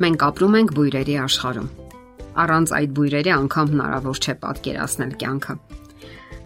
[0.00, 1.68] Մենք ապրում ենք բույրերի աշխարհում։
[2.40, 5.56] Առանց այդ բույրերի անգամ հնարավոր չէ պատկերացնել կյանքը։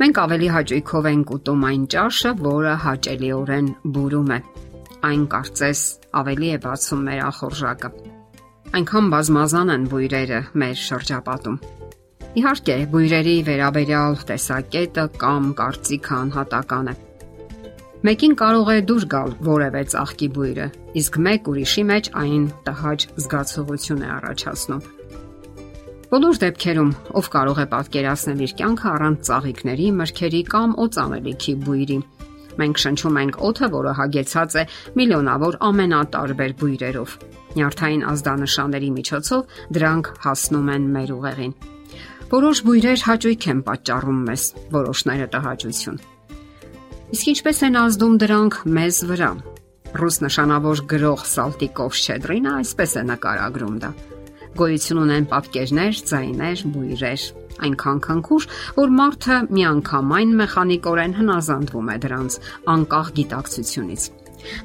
[0.01, 4.39] Մենք ավելի հաճույքով ենք ուտում այն ճաշը, որը հաճելիորեն բուրում է։
[5.05, 5.83] Այն կարծես
[6.25, 7.91] ավելի է բացում մեր ախորժակը։
[8.75, 11.59] Այնքան բազմազան են բույրերը մեր շրջապատում։
[12.35, 16.95] Իհարկե, բույրերի վերաբերյալ տեսակետը կամ կարծիքը անհատական է։
[18.05, 20.65] Մեկին կարող է դուր գալ որևէ ծաղկի բույրը,
[21.01, 24.83] իսկ մեկ ուրիշի մեջ այն տհաճ զգացողություն է առաջացնում։
[26.11, 26.91] Բոլոր դեպքերում
[27.21, 31.99] ով կարող է պատկերացնել իր կյանքը առանց ծաղիկների, մրգերի կամ օծանելիքի բույրի։
[32.61, 34.69] Մենք շնչում ենք օդը, որը հագեցած է
[35.01, 37.19] միլիոնավոր ամենատարբեր բույրերով։
[37.57, 41.61] Նյարդային ազդանշանների միջոցով դրանք հասնում են մեր ուղեղին։
[42.35, 46.05] Որոշ բույրեր հաճույք են պատճառում մեզ, որոշները տհաճություն։
[47.13, 49.31] Իսկ ինչպես են ազդում դրանք մեզ վրա։
[50.01, 53.91] Ռուս նշանավոր գրող Սալտիկով Շեդրինը այսպես է նկարագրում դա.
[54.55, 57.27] Գոյություն ունեն պատկերներ, ձայներ, բույրեր,
[57.69, 58.47] այնքան քնքուշ,
[58.79, 62.39] որ մարդը միանգամայն մեխանիկորեն հնազանդվում է դրանց
[62.75, 64.09] անկախ գիտակցությունից։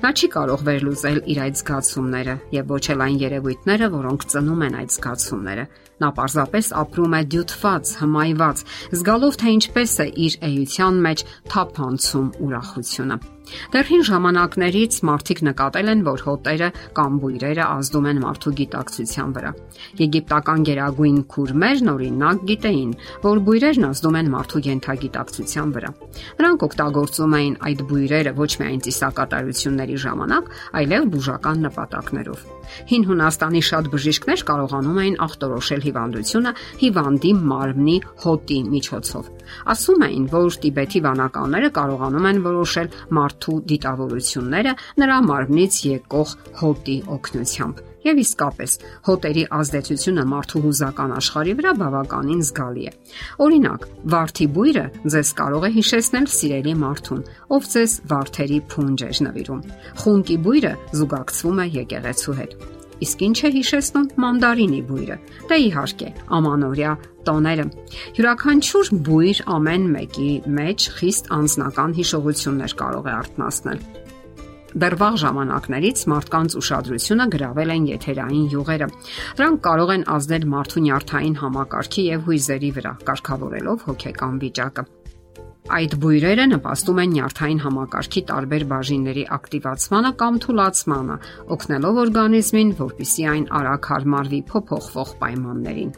[0.04, 4.80] Նա չի կարող վերլուծել իր այդ զգացումները եւ ոչ էլ այն երևույթները, որոնք ծնում են
[4.80, 5.66] այդ զգացումները։
[6.00, 8.64] Նա պարզապես ապրում է դյութված, հմայված,
[9.00, 13.20] զգալով թե ինչպես է իր էության մեջ թափանցում ուրախությունը։
[13.74, 19.52] Դեռ հին ժամանակներից մարդիկ նկատել են, որ հոտերը կամ բույրերը ազդում են մարդու գիտակցության վրա։
[20.02, 22.92] Եգիպտական գերագույն քուրմերն օրինակ գիտեին,
[23.26, 25.92] որ բույրերն ազդում են մարդու յենթագիտակցության վրա։
[26.40, 32.48] Նրանք օգտագործում էին այդ բույրերը ոչ միայն ծիսակատարությունների ժամանակ, այլև բուժական նպատակներով։
[32.90, 36.54] Հին Հունաստանի շատ բժիշկներ կարողանում էին ախտորոշել հիվանդությունը
[36.86, 39.30] հիվանդի մարմնի հոտի միջոցով։
[39.74, 44.74] Ասում էին, որ Տիբեթի վանականները կարողանում են որոշել մարդու դիտավորությունները
[45.04, 48.74] նրա մարմնից եկող հոտի օգնությամբ։ Եվ իսկապես,
[49.10, 52.94] հոտերի ազդեցությունը մարդու հուզական աշխարհի վրա բավականին զգալի է։
[53.44, 54.86] Օրինակ, վարդի բույրը
[55.16, 57.24] ձեզ կարող է հիշեցնել սիրելի մարդուն,
[57.60, 59.64] ով ձեզ վարդերի փունջ է նվիրում։
[60.00, 65.18] Խունկի բույրը զուգակցվում է եկեղեցու հետ։ Իսկ ինչ է հիշեցնում մանդարինի բույրը։
[65.50, 66.92] Դե իհարկե, ամանորյա
[67.30, 67.66] տոները։
[68.20, 73.82] Յուրաքանչյուր բույր ամեն մեկի մեջ խիստ անznական հիշողություններ կարող է արտնասնել։
[74.70, 78.88] Դեռ վաղ ժամանակներից մարդկանց ուշադրությունը գրավել են եթերային յուղերը։
[79.40, 84.86] Դրանք կարող են ազդել մարդու նյարդային համակարգի եւ հույզերի վրա, կարգավորելով հոգեկան վիճակը։
[85.70, 91.18] Այդ բույրերը նպաստում են նյարդային համակարգի տարբեր բաժինների ակտիվացմանը կամ թուլացմանը,
[91.56, 95.94] օգնելով օրգանիզմին, որպիսի այն արագ հարմարվի փոփոխվող պայմաններին։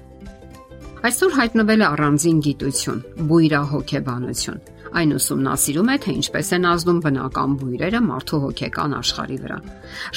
[1.08, 3.02] Այսօր հայտնվել է առանձին գիտություն՝
[3.32, 4.62] բույրահոգեբանություն
[4.92, 9.58] Այն ուսումնասիրում է, թե ինչպես են ազդում բնական բույրերը մարդու հոգեկան աշխարհի վրա։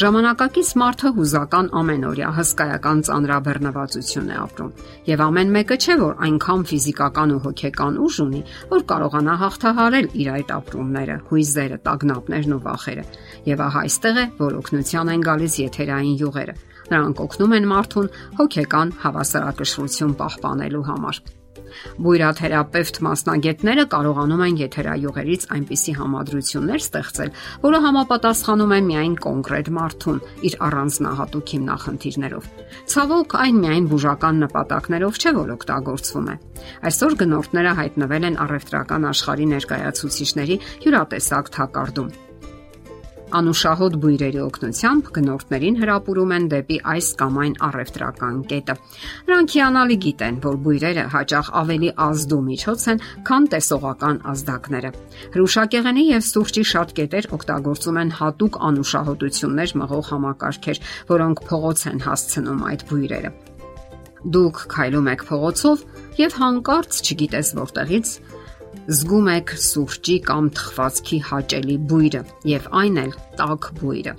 [0.02, 4.72] Ժամանակակից մարդը հուզական ամենօրյա հսկայական ծանրաբեռնվածություն է ապրում,
[5.14, 8.42] եւ ամեն մեկը չէ, որ այնքան ֆիզիկական ու հոգեկան ուժ ունի,
[8.74, 13.06] որ կարողանա հաղթահարել իր այդ ապրումները, հույզերը, տագնապներն ու վախերը։
[13.54, 16.58] Եվ ահա այստեղ է, որ օգնության են գալիս եթերային յուղերը։
[16.90, 21.24] Նրանք օգնում են մարդուն հոգեկան հավասարակշռություն պահպանելու համար։
[22.04, 27.30] Բույրաթերապևտ մասնագետները կարողանում են եթերայողերից այնպիսի համադրություններ ստեղծել,
[27.64, 32.50] որը համապատասխանում է միայն կոնկրետ մարդուն իր առանձնահատուկ հիմնախնդիրներով։
[32.94, 36.36] Ցավոք, այն միայն բուժական նպատակներով չէ, որ օգտագործվում է։
[36.90, 42.14] Այսօր գնորդները հայտնվել են առևտրական աշխարհի ներկայացուցիչների յուրատեսակ թակարդում
[43.38, 48.76] անուշահոտ բույրերի օգնությամբ գնորդներին հրապուրում են դեպի այս կամ այն առևտրական կետը։
[49.30, 54.92] Նրանք հիանալի գիտեն, որ բույրերը հաճախ ավելի ազդու միջոց են, քան տեսողական ազդակները։
[55.34, 62.64] Հրուշակեղենի եւ սուրճի շատ կետեր օգտագործում են հատուկ անուշահոտություններ մղող համակարգեր, որոնք փողոց են հասցնում
[62.70, 63.34] այդ բույրերը։
[64.24, 65.82] Դուք քայլում եք փողոցով
[66.16, 68.12] եւ հանկարծ չգիտես որտեղից
[68.84, 74.14] Զգում եք սուրճի կամ թխվածքի հաճելի բույրը եւ այն էլ տաք բույրը։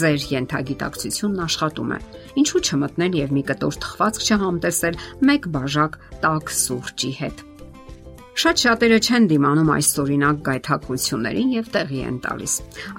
[0.00, 1.98] Ձեր յենթագիտակցությունն աշխատում է։
[2.42, 5.00] Ինչու չմտնել եւ մի կտոր թխվածք չհամտեսել
[5.30, 7.44] մեկ բաժակ տաք սուրճի հետ։
[8.34, 12.54] Շատ շատերը չեն դիմանում այս օրինակ գայթակղություններին եւ տեղի են տալիս։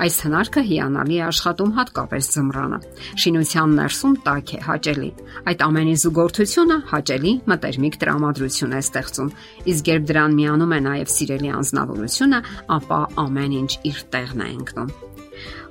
[0.06, 2.80] Այս հնարքը հիանալի է աշխատում հատկապես ձմռանը։
[3.24, 5.10] Շինության ներսում տաք է հաճելի։
[5.52, 9.34] Այդ ամենի զուգորդությունը հաճելի մտերմիկ տրամադրություն է ստեղծում։
[9.76, 12.40] Իսկ երբ դրան միանում է նաեւ սիրելի անznավորությունը,
[12.80, 15.15] ապա ամեն ինչ իր տեղն է ընկնում։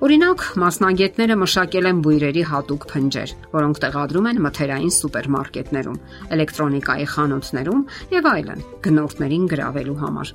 [0.04, 6.00] Օրինակ, մասնագետները մշակել են բույրերի հատուկ փնջեր, որոնք տեղադրում են մթերային սուպերմարկետներում,
[6.38, 10.34] էլեկտրոնիկայի խանութներում եւ այլն, գնորդներին գրավելու համար։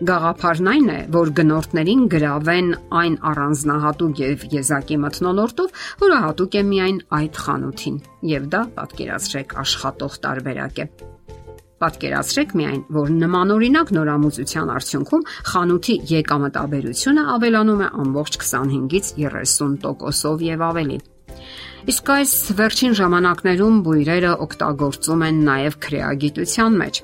[0.00, 2.68] Գաղափարն այն է, որ գնորդներին գրավեն
[3.00, 7.98] այն առանձնահատուկ եւ եզակի մթնոլորտով, որը հատուկ է միայն այդ խանութին,
[8.30, 10.88] եւ դա պատկերացրեք աշխատող տարբերակ է։
[11.80, 15.22] Պատկերացրեք միայն, որ նմանօրինակ նորամուծության արդյունքում
[15.52, 21.00] խանութի եկամտաբերությունը ավելանում է ամբողջ 25-ից 30%-ով եւ ավելի։
[21.88, 26.98] Իսկ այս վերջին ժամանակներում բույրերը օգտագործում են նաև քրեագիտության մեջ։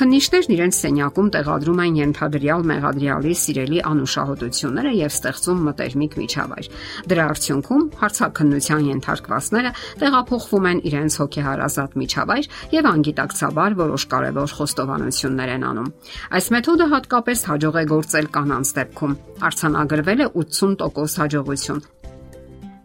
[0.00, 6.70] Քննիչներն իրենց սենյակում տեղադրում են ենթադրյալ մեղադրյալի սիրելի անուշահոտությունները եւ ստեղծում մտերմիկ միջավայր։
[7.12, 15.66] Դրա արդյունքում հարցակնության ենթարկվածները տեղափոխվում են իրենց հոգեհարազատ միջավայր եւ անգիտակցաբար որոշ կարևոր խոստովանություններ են
[15.72, 15.92] անում։
[16.40, 19.18] Այս մեթոդը հատկապես հաջող է գործել կանանց դեպքում։
[19.52, 22.01] Արցանագրվել է 80% հաջողություն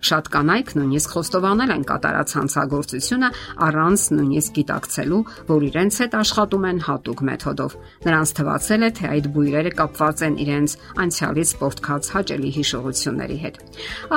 [0.07, 3.29] Շատ կանայք նույնիսկ խոստովանել են կատարած հանցագործությունը
[3.67, 5.21] առանց նույնիսկ գիտակցելու,
[5.51, 7.77] որ իրենց հետ աշխատում են հատուկ մեթոդով։
[8.07, 10.77] Նրանց թվացել է, թե այդ բույրերը կապված են իրենց
[11.07, 13.61] անցյալից սպորտքած հաճելի հիշողությունների հետ։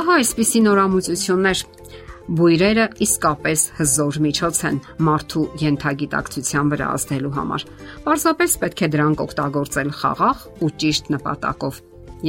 [0.01, 1.67] Ահա այսպիսի նորամուծություններ
[2.31, 7.65] Բույրերը իսկապես հզոր միջոց են մարդու յենթագիտակցության վրա ազդելու համար։
[8.07, 11.81] Պարզապես պետք է դրանք օգտագործել խաղաղ ու ճիշտ նպատակով։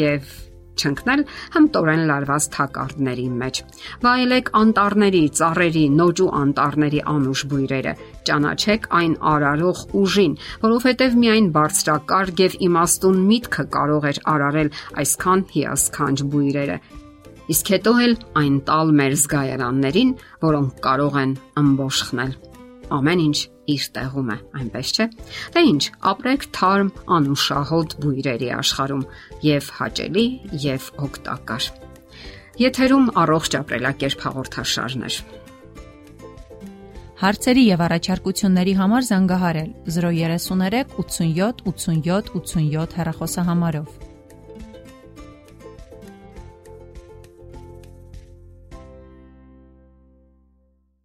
[0.02, 0.34] Եվ
[0.81, 1.24] չընկնել
[1.56, 3.62] հմտորեն լարված թակարդների մեջ։
[4.06, 7.94] Վայելեք անտառների, ծառերի, նոճու անտառների անուշ բույրերը։
[8.30, 16.18] Ճանաչեք այն արարող ուժին, որովհետև միայն բարձրակարգ եւ իմաստուն միտքը կարող էր արարել այսքան հիասքանչ
[16.36, 16.78] բույրերը։
[17.51, 22.39] Իսկ հետո էլ այն տալ մեր զգայարաններին, որոնք կարող են ըմբոշխնել
[22.97, 23.38] ամեն ինչ
[23.71, 25.05] իր տեղում է, այնպես չէ։
[25.55, 29.05] Դե ինչ, ապրեք թարմ անուշահոտ բույրերի աշխարհում
[29.47, 30.25] եւ հաճելի
[30.65, 31.69] եւ օգտակար։
[32.61, 35.21] Եթերում առողջ ապրելակերպ հաղորդաշարներ։
[37.21, 44.11] Հարցերի եւ առաջարկությունների համար զանգահարել 033 87 87 87 հեռախոսահամարով։